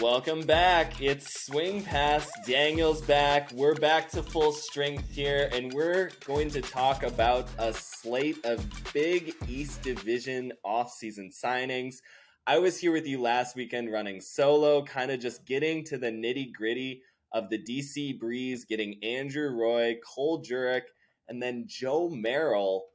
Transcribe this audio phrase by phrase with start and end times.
[0.00, 1.00] Welcome back.
[1.00, 2.28] It's Swing Pass.
[2.46, 3.52] Daniel's back.
[3.52, 8.66] We're back to full strength here, and we're going to talk about a slate of
[8.92, 11.98] big East Division offseason signings.
[12.44, 16.10] I was here with you last weekend running solo, kind of just getting to the
[16.10, 17.02] nitty gritty
[17.32, 20.82] of the DC Breeze, getting Andrew Roy, Cole Jurek,
[21.28, 22.86] and then Joe Merrill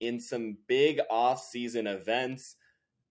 [0.00, 2.56] in some big offseason events.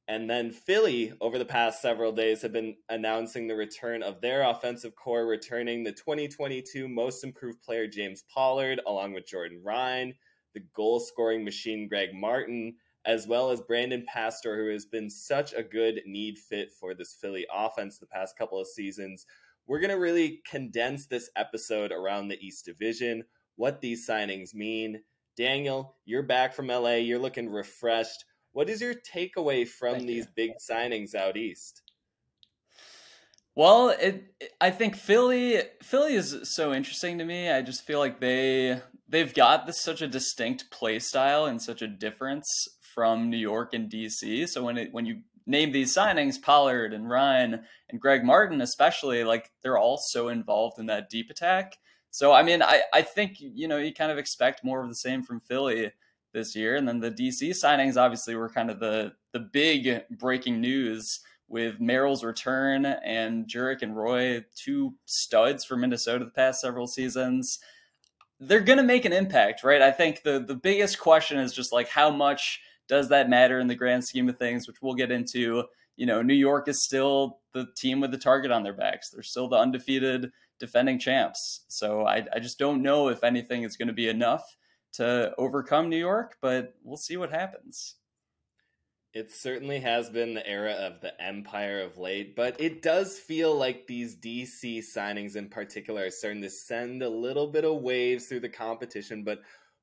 [0.09, 4.43] And then Philly, over the past several days, have been announcing the return of their
[4.43, 10.13] offensive core, returning the 2022 most improved player, James Pollard, along with Jordan Ryan,
[10.53, 12.75] the goal scoring machine, Greg Martin,
[13.05, 17.17] as well as Brandon Pastor, who has been such a good need fit for this
[17.19, 19.25] Philly offense the past couple of seasons.
[19.65, 23.25] We're going to really condense this episode around the East Division,
[23.57, 25.01] what these signings mean.
[25.35, 26.95] Daniel, you're back from LA.
[26.95, 28.23] You're looking refreshed.
[28.51, 30.27] What is your takeaway from Thank these you.
[30.27, 31.83] big signings out east?
[33.55, 37.49] Well, it, it- I think Philly Philly is so interesting to me.
[37.49, 41.81] I just feel like they they've got this such a distinct play style and such
[41.81, 42.47] a difference
[42.81, 44.45] from New York and DC.
[44.47, 49.23] So when it when you name these signings, Pollard and Ryan and Greg Martin especially,
[49.23, 51.77] like they're all so involved in that deep attack.
[52.11, 54.95] So I mean, I I think you know you kind of expect more of the
[54.95, 55.91] same from Philly
[56.37, 60.61] this year, and then the DC signings obviously were kind of the the big breaking
[60.61, 66.87] news with Merrill's return and Jurek and Roy, two studs for Minnesota the past several
[66.87, 67.59] seasons.
[68.39, 69.81] They're going to make an impact, right?
[69.81, 73.67] I think the the biggest question is just like how much does that matter in
[73.67, 75.65] the grand scheme of things, which we'll get into.
[75.95, 79.09] You know, New York is still the team with the target on their backs.
[79.09, 81.65] They're still the undefeated defending champs.
[81.67, 84.43] So I, I just don't know if anything is going to be enough
[84.97, 87.95] to overcome New York, but we'll see what happens.
[89.13, 93.55] It certainly has been the era of the empire of late, but it does feel
[93.55, 98.27] like these DC signings in particular are starting to send a little bit of waves
[98.27, 99.39] through the competition, but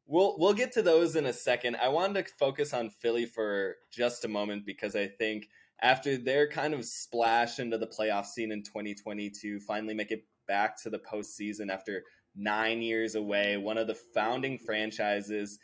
[0.06, 1.76] we'll we'll get to those in a second.
[1.76, 5.48] I wanted to focus on Philly for just a moment because I think
[5.82, 10.80] after their kind of splash into the playoff scene in 2022, finally make it back
[10.82, 15.58] to the postseason after nine years away, one of the founding franchises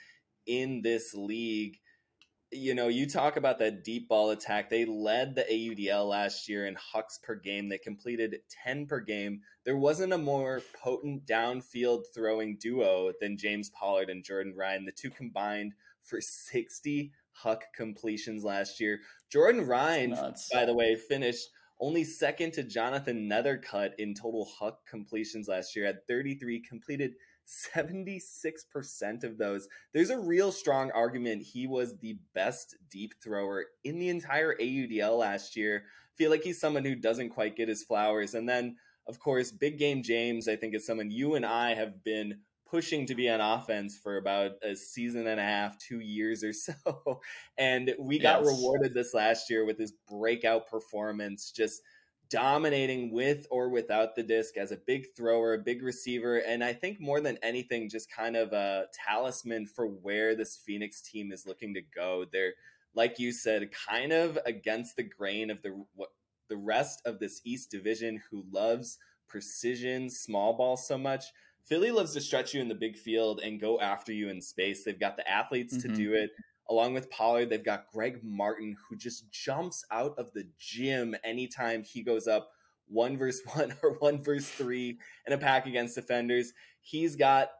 [0.46, 1.76] in this league
[2.52, 4.70] you know, you talk about that deep ball attack.
[4.70, 7.68] They led the AUDL last year in hucks per game.
[7.68, 9.42] They completed 10 per game.
[9.64, 14.84] There wasn't a more potent downfield throwing duo than James Pollard and Jordan Ryan.
[14.84, 18.98] The two combined for 60 huck completions last year.
[19.30, 20.16] Jordan Ryan,
[20.52, 21.46] by the way, finished
[21.80, 27.14] only second to Jonathan Nethercutt in total huck completions last year at 33 completed
[27.76, 29.68] 76% of those.
[29.92, 35.18] There's a real strong argument he was the best deep thrower in the entire AUDL
[35.18, 35.84] last year.
[36.16, 38.34] Feel like he's someone who doesn't quite get his flowers.
[38.34, 38.76] And then,
[39.08, 43.06] of course, Big Game James, I think, is someone you and I have been pushing
[43.06, 47.20] to be on offense for about a season and a half, two years or so.
[47.58, 48.44] And we got Yes.
[48.44, 51.82] rewarded this last year with his breakout performance, just
[52.28, 56.72] dominating with or without the disc as a big thrower, a big receiver, and I
[56.72, 61.44] think more than anything, just kind of a talisman for where this Phoenix team is
[61.46, 62.24] looking to go.
[62.30, 62.54] They're,
[62.94, 66.10] like you said, kind of against the grain of the what
[66.48, 68.98] the rest of this East Division, who loves
[69.28, 71.26] precision, small ball so much.
[71.64, 74.82] Philly loves to stretch you in the big field and go after you in space.
[74.84, 75.96] They've got the athletes to Mhm.
[75.96, 76.30] do it.
[76.68, 81.82] Along with Pollard, they've got Greg Martin, who just jumps out of the gym anytime
[81.82, 82.52] he goes up
[82.86, 86.52] one versus one or one versus three in a pack against defenders.
[86.80, 87.50] He's got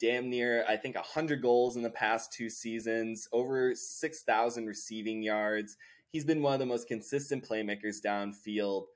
[0.00, 5.76] damn near, I think, 100 goals in the past two seasons, over 6,000 receiving yards.
[6.08, 8.86] He's been one of the most consistent playmakers downfield.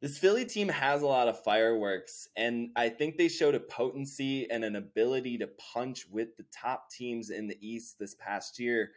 [0.00, 4.50] This Philly team has a lot of fireworks, and I think they showed a potency
[4.50, 8.92] and an ability to punch with the top teams in the East this past year.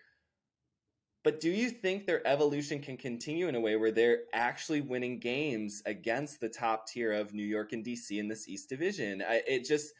[1.23, 5.19] But do you think their evolution can continue in a way where they're actually winning
[5.19, 9.21] games against the top tier of New York and DC in this East Division?
[9.21, 9.93] I, it just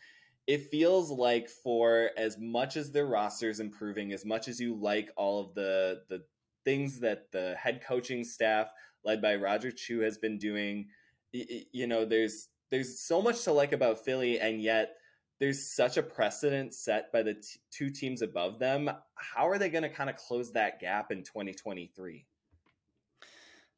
[0.48, 4.76] it feels like for as much as their roster is improving, as much as you
[4.76, 6.24] like all of the the
[6.64, 8.70] things that the head coaching staff
[9.06, 10.88] led by Roger Chu has been doing,
[11.32, 14.96] you know, there's there's so much to like about Philly, and yet
[15.40, 18.90] there's such a precedent set by the t- two teams above them.
[19.16, 22.26] How are they going to kind of close that gap in 2023?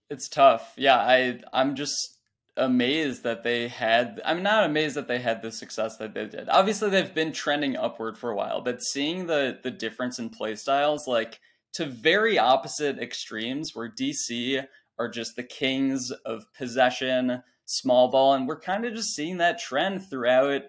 [0.09, 0.73] It's tough.
[0.77, 2.19] Yeah, I I'm just
[2.57, 6.47] amazed that they had I'm not amazed that they had the success that they did.
[6.49, 10.55] Obviously they've been trending upward for a while, but seeing the the difference in play
[10.55, 11.39] styles like
[11.73, 14.65] to very opposite extremes where DC
[14.97, 19.59] are just the kings of possession, small ball, and we're kind of just seeing that
[19.59, 20.63] trend throughout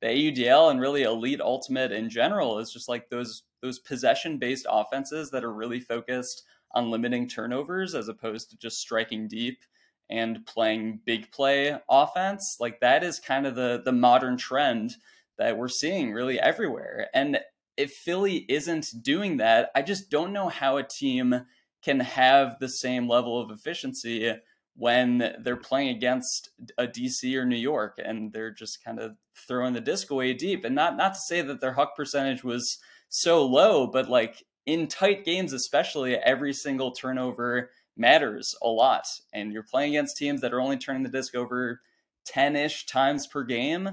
[0.00, 4.66] the AUDL and really elite ultimate in general is just like those those possession based
[4.70, 9.64] offenses that are really focused on limiting turnovers as opposed to just striking deep
[10.08, 12.56] and playing big play offense.
[12.58, 14.96] Like that is kind of the the modern trend
[15.38, 17.08] that we're seeing really everywhere.
[17.14, 17.38] And
[17.76, 21.46] if Philly isn't doing that, I just don't know how a team
[21.82, 24.34] can have the same level of efficiency
[24.76, 29.16] when they're playing against a DC or New York and they're just kind of
[29.46, 30.64] throwing the disc away deep.
[30.64, 32.78] And not not to say that their huck percentage was
[33.08, 39.06] so low, but like in tight games especially, every single turnover matters a lot.
[39.32, 41.80] And you're playing against teams that are only turning the disc over
[42.28, 43.90] 10-ish times per game.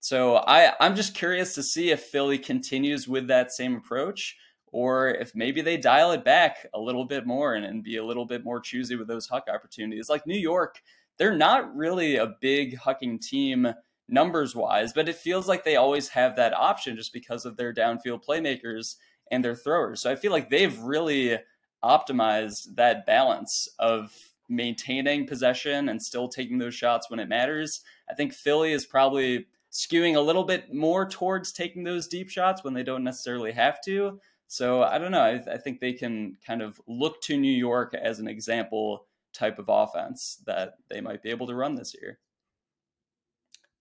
[0.00, 4.36] So I, I'm just curious to see if Philly continues with that same approach
[4.72, 8.04] or if maybe they dial it back a little bit more and, and be a
[8.04, 10.08] little bit more choosy with those huck opportunities.
[10.08, 10.80] Like New York,
[11.18, 13.68] they're not really a big hucking team
[14.08, 17.72] numbers wise, but it feels like they always have that option just because of their
[17.72, 18.96] downfield playmakers
[19.30, 20.00] and their throwers.
[20.00, 21.38] So I feel like they've really
[21.84, 24.12] optimized that balance of
[24.48, 27.82] maintaining possession and still taking those shots when it matters.
[28.10, 32.64] I think Philly is probably skewing a little bit more towards taking those deep shots
[32.64, 34.20] when they don't necessarily have to.
[34.50, 35.22] So I don't know.
[35.22, 39.60] I, I, think they can kind of look to New York as an example type
[39.60, 42.18] of offense that they might be able to run this year.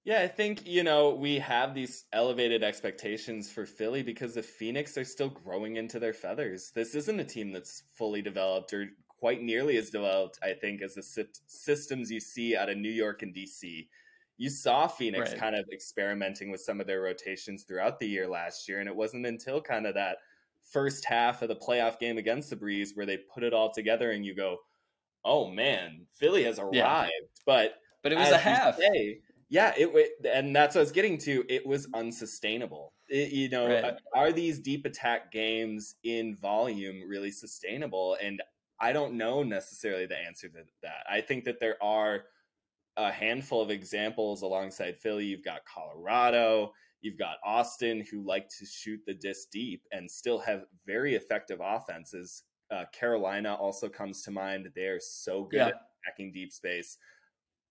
[0.04, 4.96] Yeah, I think, you know, we have these elevated expectations for Philly because the Phoenix
[4.96, 6.72] are still growing into their feathers.
[6.76, 10.94] This isn't a team that's fully developed or quite nearly as developed, I think, as
[10.94, 13.88] the systems you see out of New York and DC.
[14.38, 15.40] You saw Phoenix right.
[15.40, 18.96] kind of experimenting with some of their rotations throughout the year last year, and it
[18.96, 20.18] wasn't until kind of that
[20.72, 24.12] first half of the playoff game against the Breeze where they put it all together
[24.12, 24.58] and you go,
[25.26, 26.76] oh man, Philly has arrived.
[26.76, 27.08] Yeah.
[27.46, 27.74] But
[28.04, 28.78] but it was a half.
[28.78, 29.20] Say,
[29.50, 31.44] yeah, it and that's what I was getting to.
[31.50, 32.94] It was unsustainable.
[33.08, 33.96] It, you know, right.
[34.16, 38.16] are these deep attack games in volume really sustainable?
[38.22, 38.42] And
[38.80, 41.06] I don't know necessarily the answer to that.
[41.10, 42.26] I think that there are
[42.96, 45.26] a handful of examples alongside Philly.
[45.26, 50.40] You've got Colorado, You've got Austin, who like to shoot the disc deep and still
[50.40, 52.44] have very effective offenses.
[52.72, 54.70] Uh, Carolina also comes to mind.
[54.76, 55.68] They are so good yeah.
[55.68, 56.98] at attacking deep space.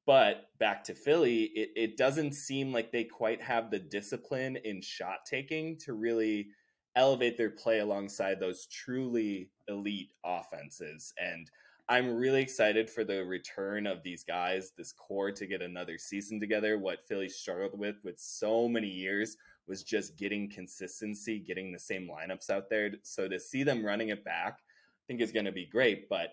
[0.06, 4.80] But back to Philly, it, it doesn't seem like they quite have the discipline in
[4.80, 6.48] shot taking to really
[6.96, 11.12] elevate their play alongside those truly elite offenses.
[11.18, 11.50] And
[11.90, 16.38] I'm really excited for the return of these guys, this core to get another season
[16.38, 16.78] together.
[16.78, 22.08] What Philly struggled with with so many years was just getting consistency, getting the same
[22.08, 22.90] lineups out there.
[23.02, 26.10] So to see them running it back, I think is going to be great.
[26.10, 26.32] But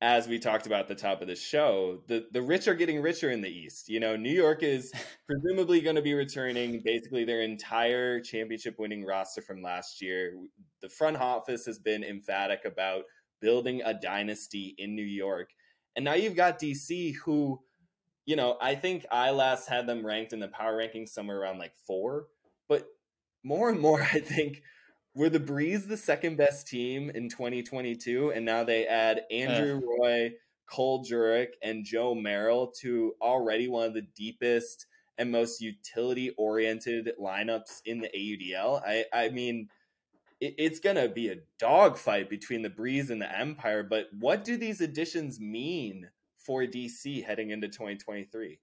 [0.00, 3.00] as we talked about at the top of the show, the, the rich are getting
[3.00, 3.88] richer in the East.
[3.88, 4.92] You know, New York is
[5.26, 10.34] presumably going to be returning basically their entire championship winning roster from last year.
[10.80, 13.04] The front office has been emphatic about
[13.44, 15.50] building a dynasty in New York.
[15.94, 17.60] And now you've got DC who,
[18.24, 21.58] you know, I think I last had them ranked in the power rankings somewhere around
[21.58, 22.24] like four.
[22.70, 22.86] But
[23.42, 24.62] more and more, I think
[25.14, 30.02] were the Breeze the second best team in 2022, and now they add Andrew uh.
[30.02, 30.32] Roy,
[30.70, 34.86] Cole Jurek, and Joe Merrill to already one of the deepest
[35.18, 38.82] and most utility oriented lineups in the AUDL.
[38.84, 39.68] I, I mean,
[40.40, 43.82] it, it's going to be a dogfight between the Breeze and the Empire.
[43.82, 48.58] But what do these additions mean for DC heading into 2023?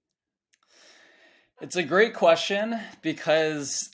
[1.60, 3.90] It's a great question because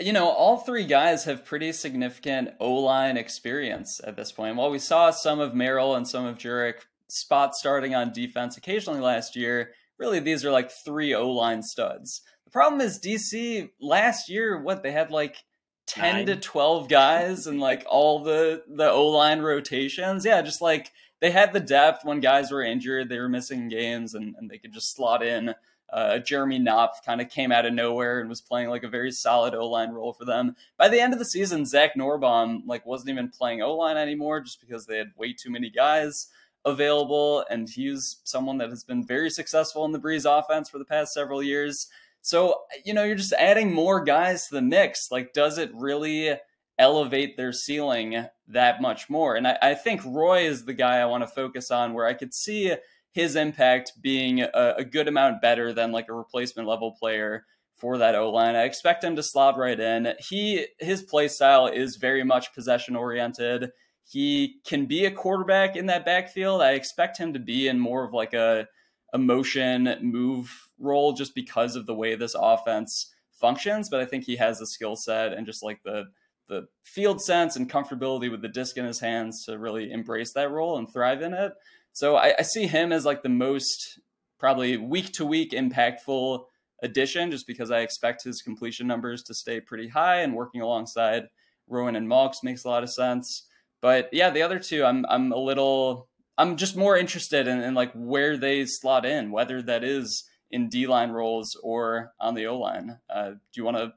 [0.00, 4.56] you know, all three guys have pretty significant O line experience at this point.
[4.56, 9.00] While we saw some of Merrill and some of Jurek spot starting on defense occasionally
[9.00, 12.22] last year, really these are like three O line studs.
[12.44, 15.36] The problem is DC last year, what they had like
[15.86, 16.26] 10 Nine.
[16.26, 20.24] to 12 guys and like all the the O-line rotations.
[20.24, 24.14] Yeah, just like they had the depth when guys were injured, they were missing games
[24.14, 25.54] and, and they could just slot in.
[25.92, 29.12] Uh, Jeremy Knopf kind of came out of nowhere and was playing like a very
[29.12, 30.56] solid O line role for them.
[30.76, 34.40] By the end of the season, Zach Norrbom like wasn't even playing O line anymore
[34.40, 36.28] just because they had way too many guys
[36.64, 40.84] available, and he's someone that has been very successful in the Breeze offense for the
[40.84, 41.88] past several years.
[42.24, 45.12] So, you know, you're just adding more guys to the mix.
[45.12, 46.34] Like, does it really
[46.78, 49.36] elevate their ceiling that much more?
[49.36, 52.14] And I, I think Roy is the guy I want to focus on where I
[52.14, 52.74] could see
[53.12, 57.44] his impact being a, a good amount better than like a replacement level player
[57.76, 58.56] for that O line.
[58.56, 60.14] I expect him to slot right in.
[60.18, 63.70] He his play style is very much possession oriented.
[64.04, 66.62] he can be a quarterback in that backfield.
[66.62, 68.66] I expect him to be in more of like a,
[69.14, 73.88] a motion move role just because of the way this offense functions.
[73.88, 76.04] But I think he has the skill set and just like the
[76.46, 80.50] the field sense and comfortability with the disc in his hands to really embrace that
[80.50, 81.52] role and thrive in it.
[81.92, 83.98] So I, I see him as like the most
[84.38, 86.44] probably week to week impactful
[86.82, 91.28] addition, just because I expect his completion numbers to stay pretty high and working alongside
[91.66, 93.46] Rowan and Malks makes a lot of sense.
[93.80, 97.74] But yeah, the other two, I'm I'm a little I'm just more interested in, in
[97.74, 102.46] like where they slot in, whether that is in D line roles or on the
[102.46, 102.98] O line.
[103.08, 103.92] Uh, do you want to?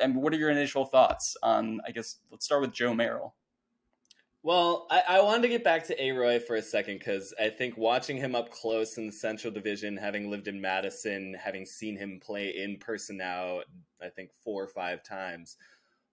[0.00, 1.80] And what are your initial thoughts on?
[1.86, 3.34] I guess let's start with Joe Merrill.
[4.44, 7.48] Well, I, I wanted to get back to A Roy for a second because I
[7.48, 11.96] think watching him up close in the Central Division, having lived in Madison, having seen
[11.96, 13.60] him play in person now,
[14.02, 15.56] I think four or five times,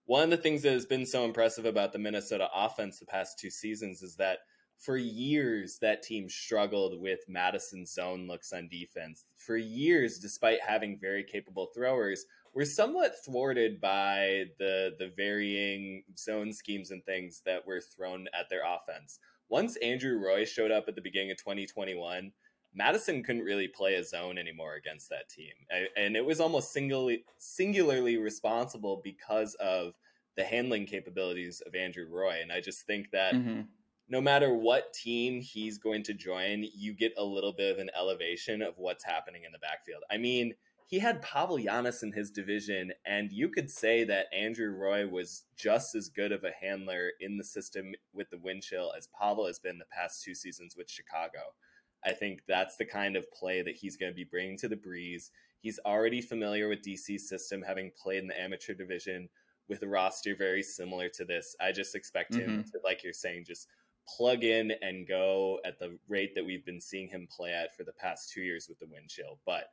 [0.05, 3.37] one of the things that has been so impressive about the Minnesota offense the past
[3.37, 4.39] two seasons is that
[4.81, 9.25] for years that team struggled with Madison's zone looks on defense.
[9.37, 16.51] For years, despite having very capable throwers, we're somewhat thwarted by the the varying zone
[16.51, 19.19] schemes and things that were thrown at their offense.
[19.49, 22.31] Once Andrew Roy showed up at the beginning of 2021,
[22.73, 25.53] Madison couldn't really play a zone anymore against that team,
[25.95, 29.93] and it was almost singularly singularly responsible because of
[30.35, 32.39] the handling capabilities of Andrew Roy.
[32.41, 33.61] And I just think that mm-hmm.
[34.11, 37.89] No matter what team he's going to join, you get a little bit of an
[37.97, 40.03] elevation of what's happening in the backfield.
[40.11, 40.53] I mean
[40.91, 45.45] he had Pawel Janas in his division, and you could say that Andrew Roy was
[45.55, 49.47] just as good of a handler in the system with the wind chill as Pawel
[49.47, 51.53] has been the past two seasons with Chicago.
[52.03, 54.75] I think that's the kind of play that he's going to be bringing to the
[54.75, 55.31] breeze.
[55.61, 59.29] He's already familiar with DC's system, having played in the amateur division
[59.69, 61.55] with a roster very similar to this.
[61.61, 62.61] I just expect him mm-hmm.
[62.63, 63.69] to, like you're saying, just
[64.07, 67.83] plug in and go at the rate that we've been seeing him play at for
[67.83, 69.39] the past two years with the wind chill.
[69.45, 69.65] But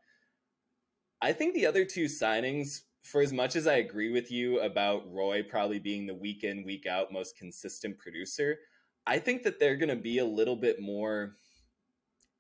[1.21, 5.11] I think the other two signings, for as much as I agree with you about
[5.13, 8.59] Roy probably being the week in, week out most consistent producer,
[9.07, 11.37] I think that they're going to be a little bit more,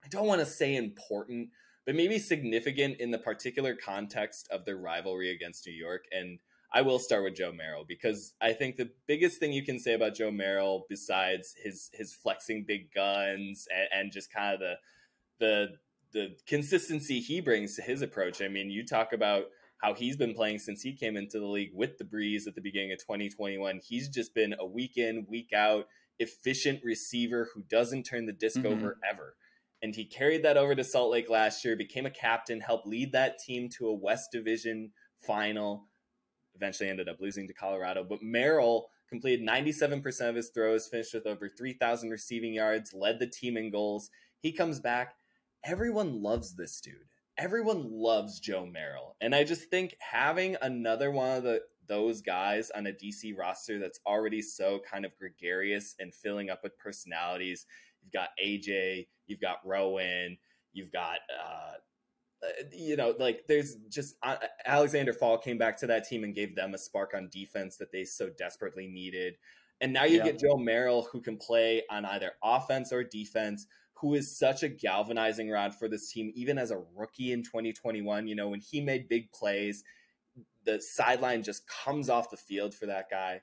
[0.04, 1.49] I don't want to say important,
[1.87, 6.04] but maybe significant in the particular context of their rivalry against New York.
[6.12, 6.38] And
[6.72, 9.94] I will start with Joe Merrill because I think the biggest thing you can say
[9.94, 14.75] about Joe Merrill, besides his his flexing big guns and, and just kind of the
[15.38, 15.68] the
[16.12, 18.42] the consistency he brings to his approach.
[18.42, 19.44] I mean, you talk about
[19.78, 22.60] how he's been playing since he came into the league with the Breeze at the
[22.60, 23.80] beginning of 2021.
[23.87, 25.87] He's just been a week in, week out,
[26.18, 28.72] efficient receiver who doesn't turn the disc mm-hmm.
[28.72, 29.37] over ever.
[29.80, 33.12] And he carried that over to Salt Lake last year, became a captain, helped lead
[33.12, 35.87] that team to a West Division final,
[36.58, 38.04] eventually ended up losing to Colorado.
[38.04, 43.26] But Merrill completed 97% of his throws, finished with over 3,000 receiving yards, led the
[43.26, 44.10] team in goals.
[44.40, 45.14] He comes back
[45.64, 46.94] everyone loves this dude.
[47.36, 49.16] Everyone loves Joe Merrill.
[49.20, 53.78] And I just think having another one of the those guys on a DC roster
[53.78, 57.64] that's already so kind of gregarious and filling up with personalities.
[58.02, 60.36] You've got AJ, you've got Rowan,
[60.74, 61.74] you've got uh,
[62.73, 66.54] you know, like there's just uh, Alexander Fall came back to that team and gave
[66.54, 69.37] them a spark on defense that they so desperately needed.
[69.80, 70.25] And now you yeah.
[70.25, 74.68] get Joe Merrill who can play on either offense or defense, who is such a
[74.68, 78.26] galvanizing rod for this team, even as a rookie in 2021.
[78.26, 79.85] You know, when he made big plays,
[80.64, 83.40] the sideline just comes off the field for that guy.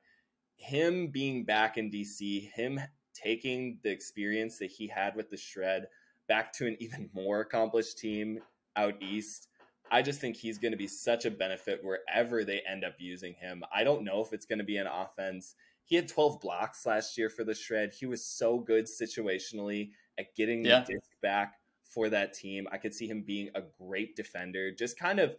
[0.57, 2.79] Him being back in DC, him
[3.13, 5.87] taking the experience that he had with the shred
[6.27, 8.39] back to an even more accomplished team
[8.75, 9.47] out east.
[9.91, 13.33] I just think he's going to be such a benefit wherever they end up using
[13.33, 13.63] him.
[13.73, 15.55] I don't know if it's going to be an offense.
[15.83, 17.93] He had 12 blocks last year for the shred.
[17.97, 20.79] He was so good situationally at getting yeah.
[20.79, 22.67] the disc back for that team.
[22.71, 25.35] I could see him being a great defender, just kind of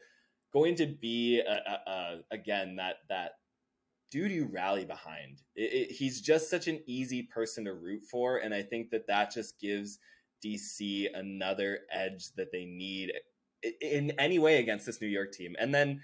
[0.53, 3.33] going to be a, a, a, again that that
[4.11, 5.43] dude you rally behind.
[5.55, 9.09] It, it, he's just such an easy person to root for, and I think that
[9.09, 9.99] that just gives
[10.45, 13.13] DC another edge that they need
[13.81, 15.57] in any way against this New York team.
[15.59, 16.01] And then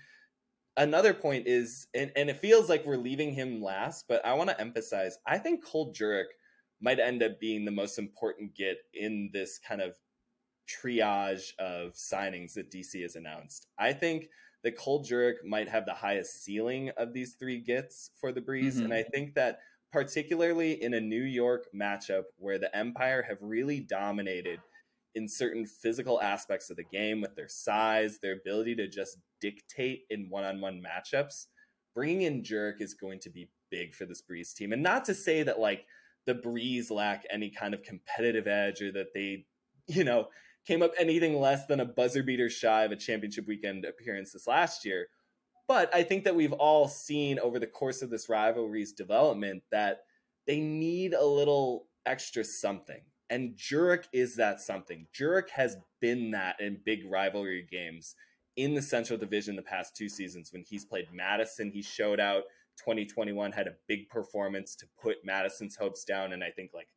[0.77, 4.51] another point is, and, and it feels like we're leaving him last, but I want
[4.51, 6.27] to emphasize, I think Cole Jurek
[6.81, 9.97] might end up being the most important get in this kind of
[10.69, 13.67] triage of signings that DC has announced.
[13.79, 14.29] I think
[14.65, 18.77] that Cole Jurek might have the highest ceiling of these three gets for the Breeze.
[18.77, 18.85] Mm-hmm.
[18.85, 19.59] And I think that
[19.93, 24.61] particularly in a New York matchup where the Empire have really dominated
[25.15, 30.05] in certain physical aspects of the game with their size, their ability to just dictate
[30.09, 31.47] in one on one matchups,
[31.95, 34.73] bringing in Jurek is going to be big for this Breeze team.
[34.73, 35.85] And not to say that like
[36.27, 39.45] the Breeze lack any kind of competitive edge or that they,
[39.87, 40.29] you know,
[40.67, 44.47] came up anything less than a buzzer beater shy of a championship weekend appearance this
[44.47, 45.09] last year.
[45.73, 50.01] But I think that we've all seen over the course of this rivalry's development that
[50.47, 53.01] they need a little extra something.
[53.31, 55.07] And Jurek is that something.
[55.19, 58.15] Jurek has been that in big rivalry games
[58.55, 60.53] in the Central Division the past two seasons.
[60.53, 62.43] When he's played Madison, he showed out.
[62.77, 66.35] 2021 had a big performance to put Madison's hopes down.
[66.35, 66.89] And I think like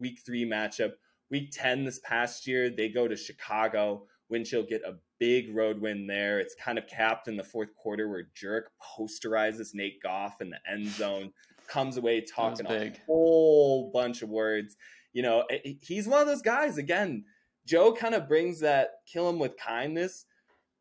[0.00, 0.94] week three matchup,
[1.30, 4.08] week 10 this past year, they go to Chicago.
[4.28, 6.38] Wind Chill get a big road win there.
[6.40, 10.58] It's kind of capped in the fourth quarter where Jurek posterizes Nate Goff in the
[10.70, 11.32] end zone,
[11.68, 14.76] comes away talking a whole bunch of words.
[15.12, 16.78] You know, eh, eh, he's one of those guys.
[16.78, 17.24] Again,
[17.66, 20.26] Joe kind of brings that kill him with kindness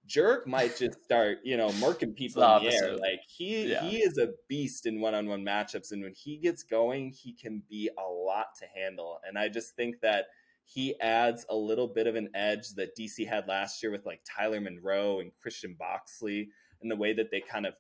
[0.08, 2.96] Jurek might just start, you know, murking people in the air.
[2.98, 3.84] Like he yeah.
[3.84, 7.34] he is a beast in one on one matchups, and when he gets going, he
[7.34, 9.20] can be a lot to handle.
[9.26, 10.26] And I just think that
[10.66, 14.22] he adds a little bit of an edge that DC had last year with like
[14.24, 16.48] Tyler Monroe and Christian Boxley,
[16.82, 17.74] and the way that they kind of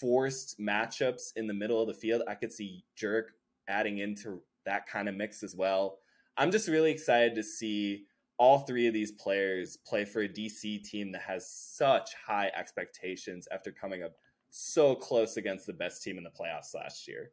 [0.00, 2.22] forced matchups in the middle of the field.
[2.28, 3.26] I could see Jurek
[3.68, 5.98] adding into that kind of mix as well.
[6.36, 8.04] I'm just really excited to see
[8.38, 13.48] all three of these players play for a DC team that has such high expectations
[13.50, 14.12] after coming up
[14.50, 17.30] so close against the best team in the playoffs last year.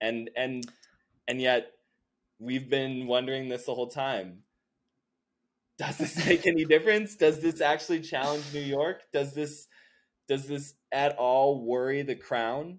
[0.00, 0.64] And and
[1.26, 1.72] and yet
[2.38, 4.42] we've been wondering this the whole time.
[5.78, 7.16] Does this make any difference?
[7.16, 9.02] Does this actually challenge New York?
[9.12, 9.68] Does this
[10.28, 12.78] does this at all worry the crown?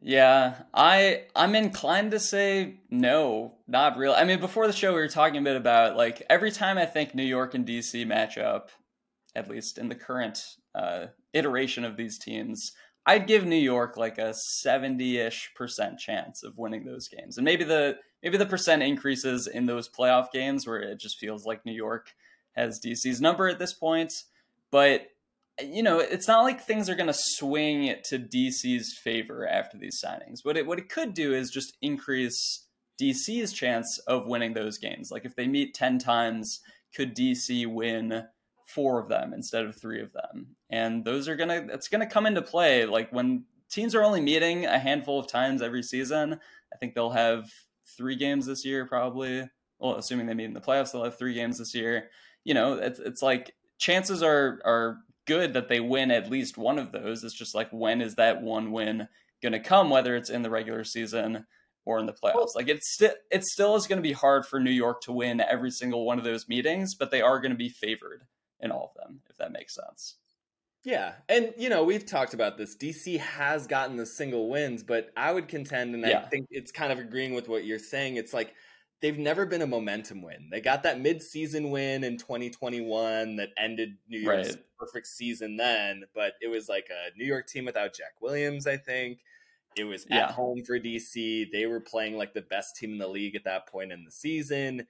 [0.00, 4.14] Yeah, I I'm inclined to say no, not really.
[4.14, 6.86] I mean, before the show, we were talking a bit about like every time I
[6.86, 8.70] think New York and DC match up,
[9.34, 10.40] at least in the current
[10.74, 12.72] uh, iteration of these teams,
[13.08, 17.64] I'd give New York like a seventy-ish percent chance of winning those games, and maybe
[17.64, 21.72] the maybe the percent increases in those playoff games where it just feels like New
[21.72, 22.14] York
[22.52, 24.24] has DC's number at this point,
[24.70, 25.06] but
[25.60, 30.00] you know, it's not like things are going to swing to DC's favor after these
[30.04, 30.44] signings.
[30.44, 32.66] What it what it could do is just increase
[33.00, 35.10] DC's chance of winning those games.
[35.10, 36.60] Like if they meet 10 times,
[36.94, 38.24] could DC win
[38.68, 40.54] four of them instead of three of them?
[40.70, 44.04] And those are going to it's going to come into play like when teams are
[44.04, 46.38] only meeting a handful of times every season.
[46.72, 47.50] I think they'll have
[47.96, 49.48] 3 games this year probably.
[49.78, 52.10] Well, assuming they meet in the playoffs, they'll have 3 games this year.
[52.44, 56.78] You know, it's it's like chances are are good that they win at least one
[56.78, 57.24] of those.
[57.24, 59.08] It's just like when is that one win
[59.42, 61.46] going to come, whether it's in the regular season
[61.84, 62.54] or in the playoffs.
[62.54, 65.40] Like it's still it still is going to be hard for New York to win
[65.40, 68.24] every single one of those meetings, but they are going to be favored
[68.60, 70.16] in all of them, if that makes sense.
[70.84, 72.76] Yeah, and you know we've talked about this.
[72.76, 76.20] DC has gotten the single wins, but I would contend, and yeah.
[76.24, 78.16] I think it's kind of agreeing with what you're saying.
[78.16, 78.54] It's like
[79.00, 80.48] they've never been a momentum win.
[80.50, 84.64] They got that mid-season win in 2021 that ended New York's right.
[84.78, 88.76] perfect season then, but it was like a New York team without Jack Williams, I
[88.76, 89.20] think.
[89.76, 90.32] It was at yeah.
[90.32, 91.52] home for DC.
[91.52, 94.10] They were playing like the best team in the league at that point in the
[94.10, 94.86] season.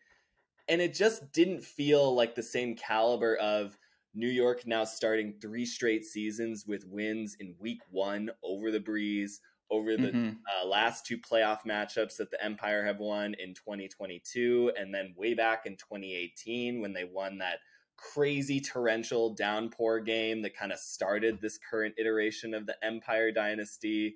[0.69, 3.79] And it just didn't feel like the same caliber of
[4.15, 9.41] New York now starting three straight seasons with wins in week one over the Breeze,
[9.71, 10.31] over the mm-hmm.
[10.31, 15.35] uh, last two playoff matchups that the Empire have won in 2022, and then way
[15.35, 17.59] back in 2018 when they won that
[17.97, 24.15] crazy torrential downpour game that kind of started this current iteration of the Empire dynasty.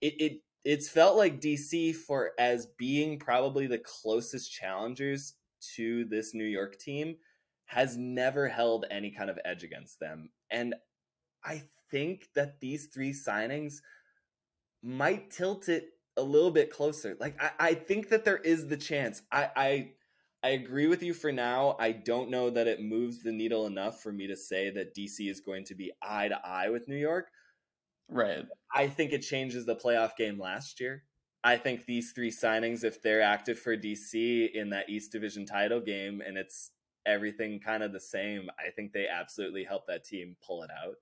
[0.00, 0.32] It, it
[0.64, 5.34] it's felt like DC for as being probably the closest challengers
[5.76, 7.16] to this New York team
[7.66, 10.30] has never held any kind of edge against them.
[10.50, 10.74] And
[11.44, 13.76] I think that these three signings
[14.82, 17.16] might tilt it a little bit closer.
[17.20, 19.22] Like I, I think that there is the chance.
[19.30, 19.92] I, I
[20.42, 21.76] I agree with you for now.
[21.78, 25.30] I don't know that it moves the needle enough for me to say that DC
[25.30, 27.28] is going to be eye to eye with New York.
[28.08, 28.46] Right.
[28.74, 31.04] I think it changes the playoff game last year.
[31.42, 35.80] I think these three signings, if they're active for DC in that East Division title
[35.80, 36.72] game and it's
[37.06, 40.96] everything kind of the same, I think they absolutely help that team pull it out.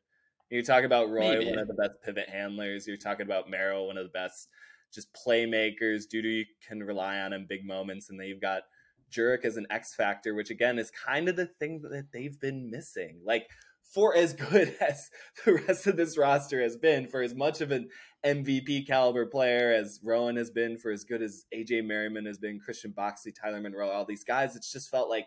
[0.50, 1.50] You talk about Roy, Maybe.
[1.50, 2.86] one of the best pivot handlers.
[2.86, 4.48] You're talking about Merrill, one of the best
[4.94, 6.04] just playmakers.
[6.12, 8.08] Dudu, you can rely on in big moments.
[8.08, 8.62] And then you've got
[9.10, 12.70] Jurek as an X factor, which again is kind of the thing that they've been
[12.70, 13.20] missing.
[13.24, 13.50] Like,
[13.92, 15.10] for as good as
[15.44, 17.88] the rest of this roster has been, for as much of an
[18.24, 22.60] MVP caliber player as Rowan has been, for as good as AJ Merriman has been,
[22.60, 25.26] Christian Boxley, Tyler Monroe, all these guys, it's just felt like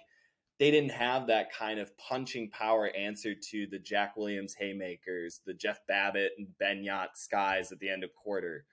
[0.60, 5.56] they didn't have that kind of punching power answer to the Jack Williams haymakers, the
[5.56, 8.66] Jeff Babbitt and Ben Jagt skies at the end of quarter.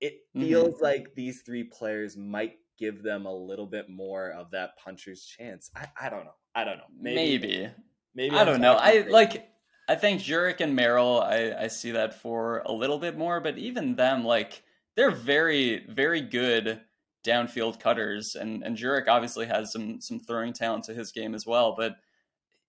[0.00, 0.46] it mm-hmm.
[0.46, 0.84] feels mm-hmm.
[0.84, 5.70] like these three players might give them a little bit more of that puncher's chance.
[5.74, 6.34] I, I don't know.
[6.54, 6.84] I don't know.
[6.98, 7.46] Maybe.
[7.48, 7.70] Maybe.
[8.18, 8.74] Maybe I don't know.
[8.74, 9.48] I like
[9.88, 13.58] I think Jurek and Merrill, I, I see that for a little bit more, but
[13.58, 14.64] even them, like
[14.96, 16.80] they're very, very good
[17.24, 21.46] downfield cutters, and and Jurek obviously has some some throwing talent to his game as
[21.46, 21.76] well.
[21.78, 21.94] But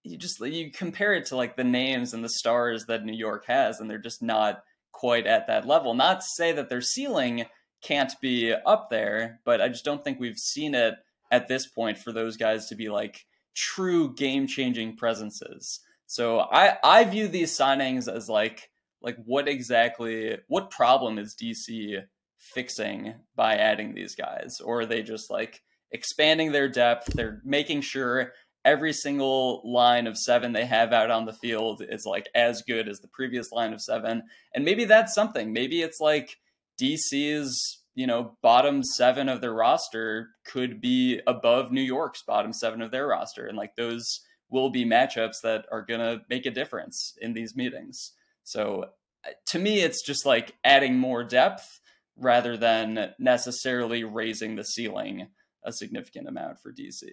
[0.03, 3.47] you just you compare it to like the names and the stars that New York
[3.47, 5.95] has, and they're just not quite at that level.
[5.95, 7.45] Not to say that their ceiling
[7.81, 10.93] can't be up there, but I just don't think we've seen it
[11.31, 13.25] at this point for those guys to be like
[13.59, 15.81] true game changing presences.
[16.07, 22.01] So I I view these signings as like like what exactly what problem is DC
[22.39, 24.59] fixing by adding these guys?
[24.63, 27.13] Or are they just like expanding their depth?
[27.13, 28.31] They're making sure
[28.65, 32.87] every single line of seven they have out on the field is like as good
[32.87, 34.23] as the previous line of seven.
[34.53, 35.53] And maybe that's something.
[35.53, 36.37] Maybe it's like
[36.81, 42.81] DC's you know bottom seven of their roster could be above New York's bottom seven
[42.81, 46.51] of their roster and like those will be matchups that are going to make a
[46.51, 48.85] difference in these meetings so
[49.27, 51.79] uh, to me it's just like adding more depth
[52.17, 55.27] rather than necessarily raising the ceiling
[55.63, 57.03] a significant amount for DC.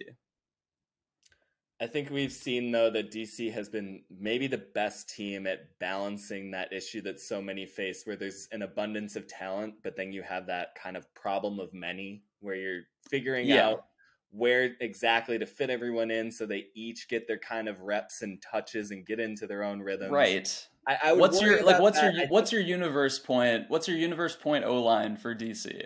[1.79, 6.51] I think we've seen though that DC has been maybe the best team at balancing
[6.51, 10.23] that issue that so many face where there's an abundance of talent but then you
[10.23, 13.67] have that kind of problem of many where you're figuring yeah.
[13.67, 13.85] out
[14.31, 18.41] where exactly to fit everyone in so they each get their kind of reps and
[18.41, 20.11] touches and get into their own rhythm.
[20.11, 20.67] Right.
[20.87, 22.13] I, I what's your like what's that.
[22.13, 25.81] your what's your universe point what's your universe point O line for DC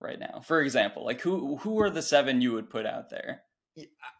[0.00, 0.40] right now?
[0.40, 3.42] For example, like who who are the seven you would put out there?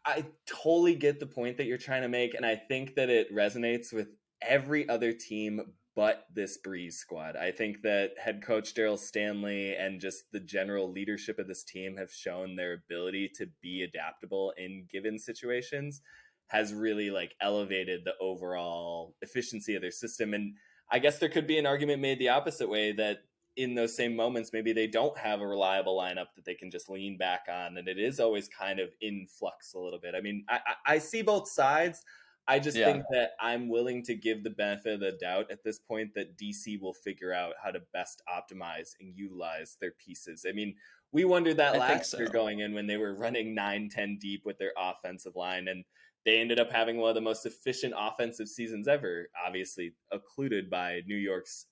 [0.04, 3.34] I totally get the point that you're trying to make, and I think that it
[3.34, 4.08] resonates with
[4.42, 5.60] every other team
[5.96, 7.36] but this Breeze squad.
[7.36, 11.96] I think that head coach Daryl Stanley and just the general leadership of this team
[11.96, 16.00] have shown their ability to be adaptable in given situations
[16.48, 20.34] has really like elevated the overall efficiency of their system.
[20.34, 20.54] And
[20.90, 23.18] I guess there could be an argument made the opposite way that
[23.60, 26.88] in those same moments, maybe they don't have a reliable lineup that they can just
[26.88, 30.14] lean back on, and it is always kind of in flux a little bit.
[30.16, 32.02] I mean, I, I see both sides.
[32.48, 32.90] I just yeah.
[32.90, 36.38] think that I'm willing to give the benefit of the doubt at this point that
[36.38, 40.46] DC will figure out how to best optimize and utilize their pieces.
[40.48, 40.74] I mean,
[41.12, 42.18] we wondered that I last so.
[42.18, 45.68] year going in when they were running 9 10 deep with their offensive line.
[45.68, 45.84] And
[46.24, 51.02] they ended up having one of the most efficient offensive seasons ever, obviously occluded by
[51.06, 51.66] New York's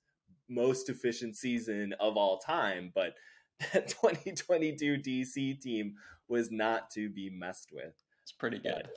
[0.49, 2.93] most efficient season of all time.
[2.95, 3.15] But
[3.73, 5.95] that 2022 DC team
[6.29, 7.95] was not to be messed with.
[8.23, 8.89] It's pretty good.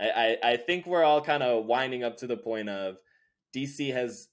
[0.00, 2.96] I, I, I think we're all kind of winding up to the point of
[3.54, 4.28] DC has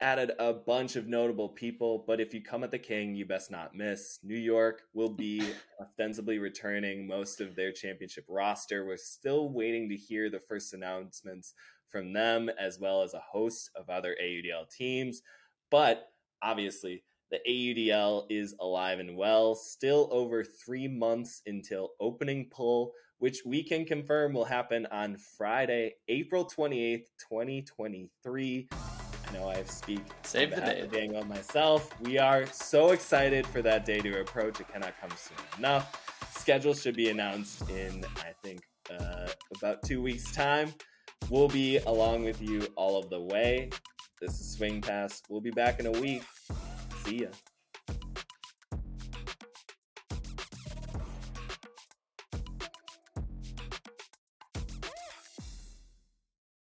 [0.00, 3.50] added a bunch of notable people, but if you come at the king, you best
[3.50, 4.18] not miss.
[4.22, 5.42] New York will be
[5.80, 8.86] ostensibly returning most of their championship roster.
[8.86, 11.54] We're still waiting to hear the first announcements
[11.88, 15.22] from them, as well as a host of other AUDL teams.
[15.70, 16.08] But
[16.42, 19.54] obviously, the AUDL is alive and well.
[19.54, 25.94] Still over three months until opening pull, which we can confirm will happen on Friday,
[26.08, 28.68] April 28th, 2023.
[28.72, 31.88] I know I speak save the day dang on myself.
[32.00, 34.58] We are so excited for that day to approach.
[34.60, 35.96] It cannot come soon enough.
[36.36, 40.74] Schedule should be announced in I think uh, about two weeks time.
[41.28, 43.70] We'll be along with you all of the way.
[44.20, 45.22] This is Swing Pass.
[45.30, 46.22] We'll be back in a week.
[47.04, 47.28] See ya.